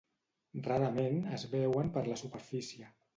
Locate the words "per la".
1.99-2.17